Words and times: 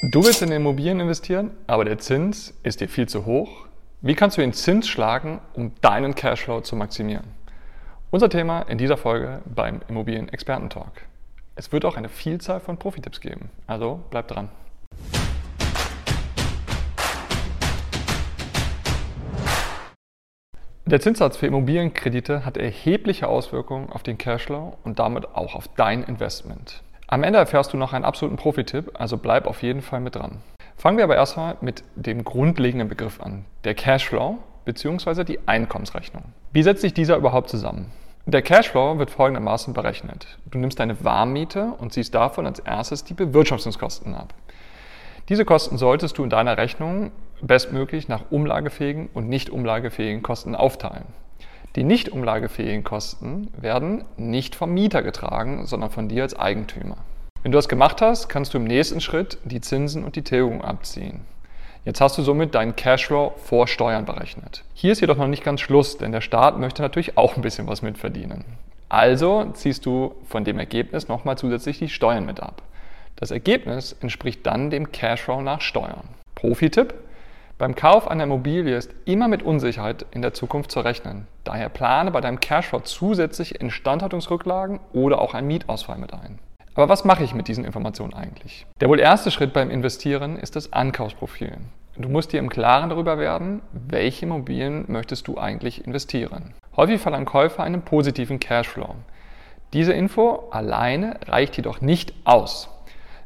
Du 0.00 0.22
willst 0.24 0.42
in 0.42 0.52
Immobilien 0.52 1.00
investieren, 1.00 1.50
aber 1.66 1.84
der 1.84 1.98
Zins 1.98 2.54
ist 2.62 2.80
dir 2.80 2.88
viel 2.88 3.08
zu 3.08 3.26
hoch. 3.26 3.66
Wie 4.00 4.14
kannst 4.14 4.36
du 4.36 4.42
den 4.42 4.52
Zins 4.52 4.86
schlagen, 4.86 5.40
um 5.54 5.72
deinen 5.80 6.14
Cashflow 6.14 6.60
zu 6.60 6.76
maximieren? 6.76 7.24
Unser 8.12 8.30
Thema 8.30 8.62
in 8.62 8.78
dieser 8.78 8.96
Folge 8.96 9.42
beim 9.44 9.80
Immobilien-Experten-Talk. 9.88 10.92
Es 11.56 11.72
wird 11.72 11.84
auch 11.84 11.96
eine 11.96 12.08
Vielzahl 12.08 12.60
von 12.60 12.78
Profitipps 12.78 13.20
geben, 13.20 13.50
also 13.66 14.00
bleib 14.10 14.28
dran. 14.28 14.50
Der 20.86 21.00
Zinssatz 21.00 21.36
für 21.36 21.48
Immobilienkredite 21.48 22.44
hat 22.44 22.56
erhebliche 22.56 23.26
Auswirkungen 23.26 23.90
auf 23.90 24.04
den 24.04 24.16
Cashflow 24.16 24.78
und 24.84 25.00
damit 25.00 25.26
auch 25.34 25.56
auf 25.56 25.66
dein 25.76 26.04
Investment. 26.04 26.84
Am 27.10 27.22
Ende 27.22 27.38
erfährst 27.38 27.72
du 27.72 27.78
noch 27.78 27.94
einen 27.94 28.04
absoluten 28.04 28.36
Profi-Tipp, 28.36 28.90
also 28.92 29.16
bleib 29.16 29.46
auf 29.46 29.62
jeden 29.62 29.80
Fall 29.80 30.00
mit 30.00 30.14
dran. 30.14 30.42
Fangen 30.76 30.98
wir 30.98 31.04
aber 31.04 31.16
erstmal 31.16 31.56
mit 31.62 31.82
dem 31.96 32.22
grundlegenden 32.22 32.86
Begriff 32.86 33.22
an, 33.22 33.46
der 33.64 33.74
Cashflow 33.74 34.36
bzw. 34.66 35.24
die 35.24 35.38
Einkommensrechnung. 35.48 36.24
Wie 36.52 36.62
setzt 36.62 36.82
sich 36.82 36.92
dieser 36.92 37.16
überhaupt 37.16 37.48
zusammen? 37.48 37.90
Der 38.26 38.42
Cashflow 38.42 38.98
wird 38.98 39.10
folgendermaßen 39.10 39.72
berechnet. 39.72 40.38
Du 40.50 40.58
nimmst 40.58 40.80
deine 40.80 41.02
Warmmiete 41.02 41.72
und 41.78 41.94
ziehst 41.94 42.14
davon 42.14 42.44
als 42.44 42.58
erstes 42.58 43.04
die 43.04 43.14
Bewirtschaftungskosten 43.14 44.14
ab. 44.14 44.34
Diese 45.30 45.46
Kosten 45.46 45.78
solltest 45.78 46.18
du 46.18 46.24
in 46.24 46.30
deiner 46.30 46.58
Rechnung 46.58 47.10
bestmöglich 47.40 48.08
nach 48.08 48.24
umlagefähigen 48.28 49.08
und 49.14 49.30
nicht 49.30 49.48
umlagefähigen 49.48 50.22
Kosten 50.22 50.54
aufteilen. 50.54 51.06
Die 51.76 51.84
nicht 51.84 52.08
umlagefähigen 52.08 52.84
Kosten 52.84 53.48
werden 53.56 54.04
nicht 54.16 54.54
vom 54.54 54.72
Mieter 54.72 55.02
getragen, 55.02 55.66
sondern 55.66 55.90
von 55.90 56.08
dir 56.08 56.22
als 56.22 56.38
Eigentümer. 56.38 56.96
Wenn 57.42 57.52
du 57.52 57.58
das 57.58 57.68
gemacht 57.68 58.00
hast, 58.00 58.28
kannst 58.28 58.54
du 58.54 58.58
im 58.58 58.64
nächsten 58.64 59.00
Schritt 59.00 59.38
die 59.44 59.60
Zinsen 59.60 60.04
und 60.04 60.16
die 60.16 60.22
Tilgung 60.22 60.62
abziehen. 60.62 61.20
Jetzt 61.84 62.00
hast 62.00 62.18
du 62.18 62.22
somit 62.22 62.54
deinen 62.54 62.74
Cashflow 62.74 63.34
vor 63.36 63.68
Steuern 63.68 64.04
berechnet. 64.04 64.64
Hier 64.74 64.92
ist 64.92 65.00
jedoch 65.00 65.16
noch 65.16 65.28
nicht 65.28 65.44
ganz 65.44 65.60
Schluss, 65.60 65.98
denn 65.98 66.12
der 66.12 66.20
Staat 66.20 66.58
möchte 66.58 66.82
natürlich 66.82 67.16
auch 67.16 67.36
ein 67.36 67.42
bisschen 67.42 67.66
was 67.66 67.82
mitverdienen. 67.82 68.44
Also 68.88 69.44
ziehst 69.52 69.86
du 69.86 70.14
von 70.26 70.44
dem 70.44 70.58
Ergebnis 70.58 71.08
nochmal 71.08 71.38
zusätzlich 71.38 71.78
die 71.78 71.88
Steuern 71.88 72.26
mit 72.26 72.40
ab. 72.40 72.62
Das 73.16 73.30
Ergebnis 73.30 73.96
entspricht 74.00 74.46
dann 74.46 74.70
dem 74.70 74.92
Cashflow 74.92 75.42
nach 75.42 75.60
Steuern. 75.60 76.08
Profi-Tipp, 76.34 76.94
beim 77.58 77.74
Kauf 77.74 78.08
einer 78.08 78.22
Immobilie 78.22 78.76
ist 78.76 78.94
immer 79.04 79.26
mit 79.26 79.42
Unsicherheit 79.42 80.06
in 80.12 80.22
der 80.22 80.32
Zukunft 80.32 80.70
zu 80.70 80.78
rechnen. 80.78 81.26
Daher 81.42 81.68
plane 81.68 82.12
bei 82.12 82.20
deinem 82.20 82.38
Cashflow 82.38 82.80
zusätzlich 82.80 83.60
Instandhaltungsrücklagen 83.60 84.78
oder 84.92 85.20
auch 85.20 85.34
einen 85.34 85.48
Mietausfall 85.48 85.98
mit 85.98 86.14
ein. 86.14 86.38
Aber 86.76 86.88
was 86.88 87.04
mache 87.04 87.24
ich 87.24 87.34
mit 87.34 87.48
diesen 87.48 87.64
Informationen 87.64 88.14
eigentlich? 88.14 88.64
Der 88.80 88.88
wohl 88.88 89.00
erste 89.00 89.32
Schritt 89.32 89.52
beim 89.52 89.70
Investieren 89.70 90.36
ist 90.36 90.54
das 90.54 90.72
Ankaufsprofil. 90.72 91.56
Du 91.96 92.08
musst 92.08 92.32
dir 92.32 92.38
im 92.38 92.48
Klaren 92.48 92.90
darüber 92.90 93.18
werden, 93.18 93.60
welche 93.72 94.26
Immobilien 94.26 94.84
möchtest 94.86 95.26
du 95.26 95.36
eigentlich 95.36 95.84
investieren. 95.84 96.54
Häufig 96.76 97.00
verlangen 97.00 97.26
Käufer 97.26 97.64
einen 97.64 97.82
positiven 97.82 98.38
Cashflow. 98.38 98.94
Diese 99.72 99.92
Info 99.92 100.48
alleine 100.52 101.18
reicht 101.26 101.56
jedoch 101.56 101.80
nicht 101.80 102.14
aus. 102.22 102.70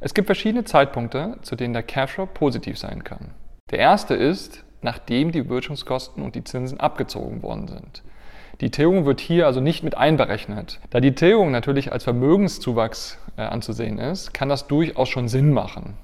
Es 0.00 0.14
gibt 0.14 0.24
verschiedene 0.24 0.64
Zeitpunkte, 0.64 1.36
zu 1.42 1.54
denen 1.54 1.74
der 1.74 1.82
Cashflow 1.82 2.24
positiv 2.24 2.78
sein 2.78 3.04
kann. 3.04 3.34
Der 3.72 3.78
erste 3.78 4.14
ist, 4.14 4.64
nachdem 4.82 5.32
die 5.32 5.48
Wirtschaftskosten 5.48 6.22
und 6.22 6.34
die 6.34 6.44
Zinsen 6.44 6.78
abgezogen 6.78 7.42
worden 7.42 7.68
sind. 7.68 8.02
Die 8.60 8.70
Tilgung 8.70 9.06
wird 9.06 9.20
hier 9.20 9.46
also 9.46 9.60
nicht 9.60 9.82
mit 9.82 9.96
einberechnet. 9.96 10.78
Da 10.90 11.00
die 11.00 11.14
Tilgung 11.14 11.50
natürlich 11.50 11.90
als 11.90 12.04
Vermögenszuwachs 12.04 13.18
äh, 13.36 13.42
anzusehen 13.42 13.98
ist, 13.98 14.34
kann 14.34 14.50
das 14.50 14.66
durchaus 14.68 15.08
schon 15.08 15.28
Sinn 15.28 15.52
machen. 15.52 15.94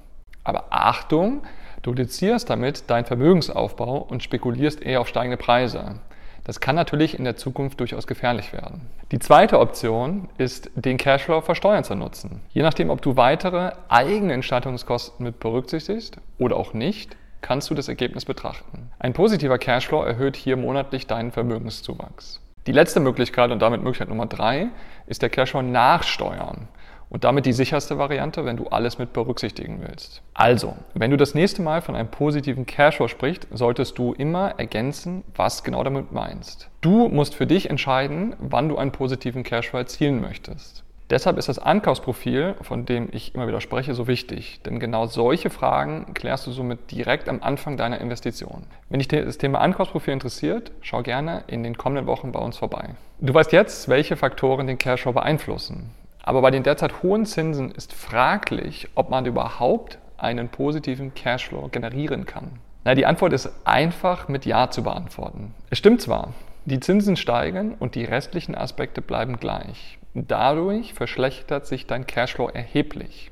Aber 0.43 0.65
Achtung, 0.71 1.43
du 1.83 1.91
reduzierst 1.91 2.49
damit 2.49 2.89
deinen 2.89 3.05
Vermögensaufbau 3.05 3.99
und 3.99 4.23
spekulierst 4.23 4.81
eher 4.81 4.99
auf 4.99 5.07
steigende 5.07 5.37
Preise. 5.37 5.99
Das 6.45 6.59
kann 6.59 6.75
natürlich 6.75 7.19
in 7.19 7.23
der 7.23 7.35
Zukunft 7.35 7.79
durchaus 7.79 8.07
gefährlich 8.07 8.51
werden. 8.51 8.81
Die 9.11 9.19
zweite 9.19 9.59
Option 9.59 10.27
ist, 10.39 10.71
den 10.73 10.97
Cashflow 10.97 11.41
versteuern 11.41 11.83
zu 11.83 11.93
nutzen. 11.93 12.41
Je 12.49 12.63
nachdem, 12.63 12.89
ob 12.89 13.03
du 13.03 13.15
weitere 13.15 13.73
eigene 13.89 14.33
Instandhaltungskosten 14.33 15.23
mit 15.23 15.39
berücksichtigst 15.39 16.17
oder 16.39 16.57
auch 16.57 16.73
nicht, 16.73 17.15
kannst 17.41 17.69
du 17.69 17.75
das 17.75 17.87
Ergebnis 17.87 18.25
betrachten. 18.25 18.91
Ein 18.99 19.13
positiver 19.13 19.57
Cashflow 19.57 20.03
erhöht 20.03 20.35
hier 20.35 20.57
monatlich 20.57 21.07
deinen 21.07 21.31
Vermögenszuwachs. 21.31 22.41
Die 22.67 22.71
letzte 22.71 22.99
Möglichkeit 22.99 23.51
und 23.51 23.61
damit 23.61 23.81
Möglichkeit 23.81 24.09
Nummer 24.09 24.25
drei 24.25 24.67
ist 25.07 25.21
der 25.21 25.29
Cashflow 25.29 25.61
nach 25.61 26.03
Steuern. 26.03 26.67
Und 27.09 27.23
damit 27.23 27.47
die 27.47 27.53
sicherste 27.53 27.97
Variante, 27.97 28.45
wenn 28.45 28.57
du 28.57 28.67
alles 28.67 28.99
mit 28.99 29.13
berücksichtigen 29.13 29.79
willst. 29.81 30.21
Also, 30.35 30.75
wenn 30.93 31.09
du 31.09 31.17
das 31.17 31.33
nächste 31.33 31.63
Mal 31.63 31.81
von 31.81 31.95
einem 31.95 32.11
positiven 32.11 32.67
Cashflow 32.67 33.07
sprichst, 33.07 33.47
solltest 33.51 33.97
du 33.97 34.13
immer 34.13 34.59
ergänzen, 34.59 35.23
was 35.35 35.63
genau 35.63 35.83
damit 35.83 36.11
meinst. 36.11 36.69
Du 36.81 37.07
musst 37.07 37.33
für 37.33 37.47
dich 37.47 37.69
entscheiden, 37.69 38.35
wann 38.37 38.69
du 38.69 38.77
einen 38.77 38.91
positiven 38.91 39.41
Cashflow 39.41 39.79
erzielen 39.79 40.21
möchtest. 40.21 40.83
Deshalb 41.09 41.39
ist 41.39 41.49
das 41.49 41.57
Ankaufsprofil, 41.57 42.55
von 42.61 42.85
dem 42.85 43.09
ich 43.11 43.33
immer 43.33 43.47
wieder 43.47 43.61
spreche, 43.61 43.95
so 43.95 44.07
wichtig. 44.07 44.61
Denn 44.61 44.79
genau 44.79 45.07
solche 45.07 45.49
Fragen 45.49 46.13
klärst 46.13 46.45
du 46.45 46.51
somit 46.51 46.91
direkt 46.91 47.27
am 47.27 47.41
Anfang 47.41 47.77
deiner 47.77 47.99
Investition. 47.99 48.67
Wenn 48.89 48.99
dich 48.99 49.07
das 49.07 49.39
Thema 49.39 49.59
Ankaufsprofil 49.59 50.13
interessiert, 50.13 50.71
schau 50.81 51.01
gerne 51.01 51.43
in 51.47 51.63
den 51.63 51.77
kommenden 51.77 52.05
Wochen 52.05 52.31
bei 52.31 52.39
uns 52.39 52.57
vorbei. 52.57 52.89
Du 53.19 53.33
weißt 53.33 53.51
jetzt, 53.53 53.89
welche 53.89 54.17
Faktoren 54.17 54.67
den 54.67 54.77
Cashflow 54.77 55.13
beeinflussen. 55.13 55.89
Aber 56.21 56.43
bei 56.43 56.51
den 56.51 56.61
derzeit 56.61 57.01
hohen 57.01 57.25
Zinsen 57.25 57.71
ist 57.71 57.91
fraglich, 57.91 58.87
ob 58.93 59.09
man 59.09 59.25
überhaupt 59.25 59.97
einen 60.17 60.49
positiven 60.49 61.15
Cashflow 61.15 61.69
generieren 61.71 62.27
kann. 62.27 62.59
Na, 62.83 62.93
die 62.93 63.07
Antwort 63.07 63.33
ist 63.33 63.49
einfach 63.65 64.27
mit 64.27 64.45
Ja 64.45 64.69
zu 64.69 64.83
beantworten. 64.83 65.55
Es 65.71 65.79
stimmt 65.79 66.01
zwar, 66.01 66.33
die 66.65 66.79
Zinsen 66.79 67.15
steigen 67.15 67.73
und 67.79 67.95
die 67.95 68.03
restlichen 68.03 68.53
Aspekte 68.53 69.01
bleiben 69.01 69.39
gleich. 69.39 69.97
Dadurch 70.27 70.93
verschlechtert 70.93 71.65
sich 71.65 71.87
dein 71.87 72.07
Cashflow 72.07 72.49
erheblich. 72.49 73.31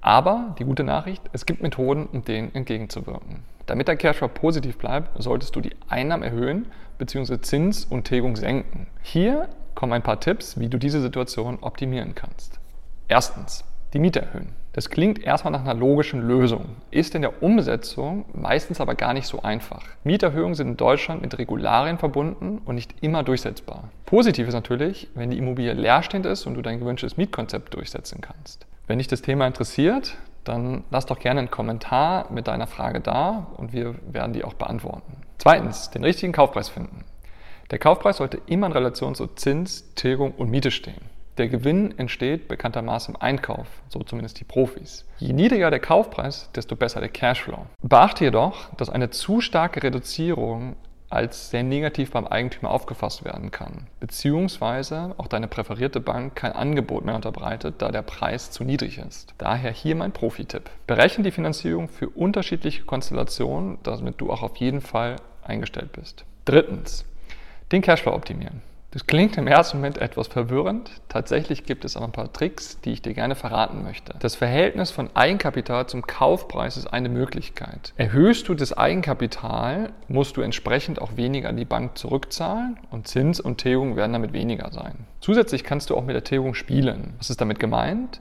Aber 0.00 0.54
die 0.58 0.64
gute 0.64 0.84
Nachricht, 0.84 1.22
es 1.32 1.46
gibt 1.46 1.62
Methoden, 1.62 2.06
um 2.06 2.24
denen 2.24 2.54
entgegenzuwirken. 2.54 3.42
Damit 3.66 3.88
dein 3.88 3.98
Cashflow 3.98 4.28
positiv 4.28 4.76
bleibt, 4.76 5.10
solltest 5.22 5.56
du 5.56 5.60
die 5.60 5.74
Einnahmen 5.88 6.22
erhöhen 6.22 6.66
bzw. 6.98 7.40
Zins 7.40 7.84
und 7.84 8.04
Tilgung 8.04 8.36
senken. 8.36 8.86
Hier 9.02 9.48
kommen 9.74 9.92
ein 9.92 10.02
paar 10.02 10.20
Tipps, 10.20 10.58
wie 10.58 10.68
du 10.68 10.78
diese 10.78 11.00
Situation 11.00 11.58
optimieren 11.60 12.14
kannst. 12.14 12.60
Erstens, 13.08 13.64
die 13.94 14.00
Miete 14.00 14.20
erhöhen. 14.20 14.52
Das 14.72 14.90
klingt 14.90 15.22
erstmal 15.22 15.52
nach 15.52 15.60
einer 15.60 15.74
logischen 15.74 16.26
Lösung, 16.26 16.76
ist 16.90 17.14
in 17.14 17.22
der 17.22 17.44
Umsetzung 17.44 18.24
meistens 18.34 18.80
aber 18.80 18.96
gar 18.96 19.14
nicht 19.14 19.28
so 19.28 19.42
einfach. 19.42 19.84
Mieterhöhungen 20.02 20.54
sind 20.54 20.68
in 20.68 20.76
Deutschland 20.76 21.22
mit 21.22 21.38
Regularien 21.38 21.96
verbunden 21.96 22.60
und 22.64 22.74
nicht 22.74 22.92
immer 23.00 23.22
durchsetzbar. 23.22 23.88
Positiv 24.04 24.48
ist 24.48 24.54
natürlich, 24.54 25.08
wenn 25.14 25.30
die 25.30 25.38
Immobilie 25.38 25.72
leerstehend 25.72 26.26
ist 26.26 26.44
und 26.46 26.54
du 26.54 26.62
dein 26.62 26.80
gewünschtes 26.80 27.16
Mietkonzept 27.16 27.72
durchsetzen 27.74 28.20
kannst. 28.20 28.66
Wenn 28.88 28.98
dich 28.98 29.06
das 29.06 29.22
Thema 29.22 29.46
interessiert, 29.46 30.16
dann 30.42 30.82
lass 30.90 31.06
doch 31.06 31.20
gerne 31.20 31.40
einen 31.40 31.50
Kommentar 31.50 32.30
mit 32.32 32.48
deiner 32.48 32.66
Frage 32.66 33.00
da 33.00 33.46
und 33.56 33.72
wir 33.72 33.94
werden 34.12 34.32
die 34.32 34.44
auch 34.44 34.54
beantworten. 34.54 35.22
Zweitens, 35.38 35.90
den 35.90 36.04
richtigen 36.04 36.32
Kaufpreis 36.32 36.68
finden. 36.68 37.04
Der 37.70 37.78
Kaufpreis 37.78 38.18
sollte 38.18 38.40
immer 38.46 38.66
in 38.66 38.72
Relation 38.72 39.14
zu 39.14 39.28
Zins, 39.28 39.94
Tilgung 39.94 40.32
und 40.32 40.50
Miete 40.50 40.70
stehen. 40.70 41.13
Der 41.36 41.48
Gewinn 41.48 41.98
entsteht 41.98 42.46
bekanntermaßen 42.46 43.14
im 43.14 43.20
Einkauf, 43.20 43.66
so 43.88 44.00
zumindest 44.04 44.38
die 44.38 44.44
Profis. 44.44 45.04
Je 45.18 45.32
niedriger 45.32 45.70
der 45.70 45.80
Kaufpreis, 45.80 46.48
desto 46.54 46.76
besser 46.76 47.00
der 47.00 47.08
Cashflow. 47.08 47.66
Beachte 47.82 48.24
jedoch, 48.24 48.72
dass 48.76 48.88
eine 48.88 49.10
zu 49.10 49.40
starke 49.40 49.82
Reduzierung 49.82 50.76
als 51.10 51.50
sehr 51.50 51.62
negativ 51.62 52.12
beim 52.12 52.26
Eigentümer 52.26 52.70
aufgefasst 52.70 53.24
werden 53.24 53.50
kann, 53.50 53.86
beziehungsweise 54.00 55.14
auch 55.16 55.28
deine 55.28 55.48
präferierte 55.48 56.00
Bank 56.00 56.34
kein 56.34 56.52
Angebot 56.52 57.04
mehr 57.04 57.14
unterbreitet, 57.14 57.76
da 57.78 57.90
der 57.90 58.02
Preis 58.02 58.50
zu 58.50 58.64
niedrig 58.64 58.98
ist. 58.98 59.34
Daher 59.38 59.70
hier 59.70 59.94
mein 59.94 60.12
Profi-Tipp. 60.12 60.70
Berechne 60.86 61.24
die 61.24 61.30
Finanzierung 61.30 61.88
für 61.88 62.08
unterschiedliche 62.08 62.84
Konstellationen, 62.84 63.78
damit 63.82 64.20
du 64.20 64.30
auch 64.30 64.42
auf 64.42 64.56
jeden 64.56 64.80
Fall 64.80 65.16
eingestellt 65.42 65.92
bist. 65.92 66.24
Drittens, 66.44 67.04
den 67.70 67.82
Cashflow 67.82 68.12
optimieren. 68.12 68.62
Das 68.94 69.08
klingt 69.08 69.36
im 69.38 69.48
ersten 69.48 69.78
Moment 69.78 69.98
etwas 69.98 70.28
verwirrend. 70.28 70.88
Tatsächlich 71.08 71.64
gibt 71.64 71.84
es 71.84 71.96
aber 71.96 72.06
ein 72.06 72.12
paar 72.12 72.32
Tricks, 72.32 72.80
die 72.82 72.92
ich 72.92 73.02
dir 73.02 73.12
gerne 73.12 73.34
verraten 73.34 73.82
möchte. 73.82 74.14
Das 74.20 74.36
Verhältnis 74.36 74.92
von 74.92 75.10
Eigenkapital 75.14 75.88
zum 75.88 76.06
Kaufpreis 76.06 76.76
ist 76.76 76.86
eine 76.86 77.08
Möglichkeit. 77.08 77.92
Erhöhst 77.96 78.48
du 78.48 78.54
das 78.54 78.72
Eigenkapital, 78.72 79.92
musst 80.06 80.36
du 80.36 80.42
entsprechend 80.42 81.02
auch 81.02 81.16
weniger 81.16 81.48
an 81.48 81.56
die 81.56 81.64
Bank 81.64 81.98
zurückzahlen 81.98 82.78
und 82.92 83.08
Zins 83.08 83.40
und 83.40 83.58
Tilgung 83.58 83.96
werden 83.96 84.12
damit 84.12 84.32
weniger 84.32 84.70
sein. 84.70 85.08
Zusätzlich 85.20 85.64
kannst 85.64 85.90
du 85.90 85.96
auch 85.96 86.04
mit 86.04 86.14
der 86.14 86.22
Tilgung 86.22 86.54
spielen. 86.54 87.14
Was 87.18 87.30
ist 87.30 87.40
damit 87.40 87.58
gemeint? 87.58 88.20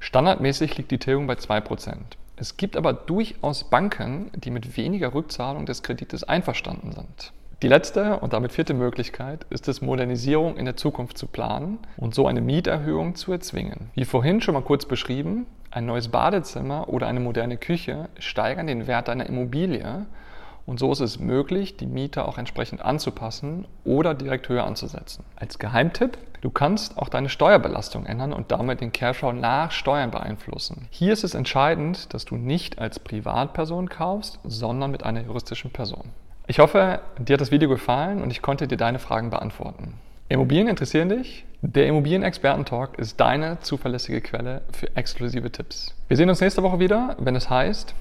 Standardmäßig 0.00 0.78
liegt 0.78 0.90
die 0.90 0.98
Tilgung 0.98 1.26
bei 1.26 1.34
2%. 1.34 1.96
Es 2.36 2.56
gibt 2.56 2.78
aber 2.78 2.94
durchaus 2.94 3.64
Banken, 3.64 4.30
die 4.34 4.50
mit 4.50 4.78
weniger 4.78 5.12
Rückzahlung 5.12 5.66
des 5.66 5.82
Kredites 5.82 6.24
einverstanden 6.24 6.92
sind. 6.92 7.34
Die 7.64 7.68
letzte 7.68 8.18
und 8.18 8.34
damit 8.34 8.52
vierte 8.52 8.74
Möglichkeit 8.74 9.46
ist 9.48 9.68
es, 9.68 9.80
Modernisierung 9.80 10.58
in 10.58 10.66
der 10.66 10.76
Zukunft 10.76 11.16
zu 11.16 11.26
planen 11.26 11.78
und 11.96 12.14
so 12.14 12.26
eine 12.26 12.42
Mieterhöhung 12.42 13.14
zu 13.14 13.32
erzwingen. 13.32 13.88
Wie 13.94 14.04
vorhin 14.04 14.42
schon 14.42 14.52
mal 14.52 14.60
kurz 14.60 14.84
beschrieben, 14.84 15.46
Ein 15.70 15.86
neues 15.86 16.08
Badezimmer 16.08 16.90
oder 16.90 17.06
eine 17.06 17.20
moderne 17.20 17.56
Küche 17.56 18.10
steigern 18.18 18.66
den 18.66 18.86
Wert 18.86 19.08
deiner 19.08 19.24
Immobilie 19.24 20.04
und 20.66 20.78
so 20.78 20.92
ist 20.92 21.00
es 21.00 21.18
möglich, 21.18 21.78
die 21.78 21.86
Miete 21.86 22.28
auch 22.28 22.36
entsprechend 22.36 22.82
anzupassen 22.82 23.66
oder 23.86 24.12
direkt 24.12 24.50
höher 24.50 24.64
anzusetzen. 24.64 25.24
Als 25.34 25.58
Geheimtipp, 25.58 26.18
du 26.42 26.50
kannst 26.50 26.98
auch 26.98 27.08
deine 27.08 27.30
Steuerbelastung 27.30 28.04
ändern 28.04 28.34
und 28.34 28.52
damit 28.52 28.82
den 28.82 28.92
Cashflow 28.92 29.32
nach 29.32 29.70
Steuern 29.70 30.10
beeinflussen. 30.10 30.86
Hier 30.90 31.14
ist 31.14 31.24
es 31.24 31.32
entscheidend, 31.32 32.12
dass 32.12 32.26
du 32.26 32.36
nicht 32.36 32.78
als 32.78 32.98
Privatperson 32.98 33.88
kaufst, 33.88 34.38
sondern 34.44 34.90
mit 34.90 35.02
einer 35.02 35.22
juristischen 35.22 35.70
Person. 35.70 36.10
Ich 36.46 36.58
hoffe, 36.58 37.00
dir 37.18 37.34
hat 37.34 37.40
das 37.40 37.50
Video 37.50 37.70
gefallen 37.70 38.20
und 38.20 38.30
ich 38.30 38.42
konnte 38.42 38.68
dir 38.68 38.76
deine 38.76 38.98
Fragen 38.98 39.30
beantworten. 39.30 39.94
Immobilien 40.28 40.68
interessieren 40.68 41.08
dich? 41.08 41.46
Der 41.62 41.86
Immobilien-Experten-Talk 41.86 42.98
ist 42.98 43.18
deine 43.18 43.60
zuverlässige 43.60 44.20
Quelle 44.20 44.60
für 44.70 44.94
exklusive 44.94 45.50
Tipps. 45.50 45.94
Wir 46.08 46.18
sehen 46.18 46.28
uns 46.28 46.42
nächste 46.42 46.62
Woche 46.62 46.80
wieder, 46.80 47.16
wenn 47.18 47.34
es 47.34 47.48
heißt 47.48 47.94